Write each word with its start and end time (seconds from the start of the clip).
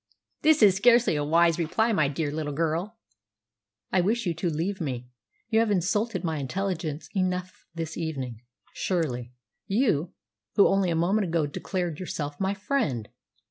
This 0.41 0.63
is 0.63 0.75
scarcely 0.77 1.15
a 1.15 1.23
wise 1.23 1.59
reply, 1.59 1.93
my 1.93 2.07
dear 2.07 2.31
little 2.31 2.53
girl!" 2.53 2.97
"I 3.91 4.01
wish 4.01 4.25
you 4.25 4.33
to 4.33 4.49
leave 4.49 4.81
me. 4.81 5.11
You 5.49 5.59
have 5.59 5.69
insulted 5.69 6.23
my 6.23 6.37
intelligence 6.39 7.07
enough 7.15 7.67
this 7.75 7.95
evening, 7.97 8.41
surely 8.73 9.31
you, 9.67 10.11
who 10.55 10.67
only 10.67 10.89
a 10.89 10.95
moment 10.95 11.27
ago 11.27 11.45
declared 11.45 11.99
yourself 11.99 12.39
my 12.39 12.55
friend!" 12.55 13.09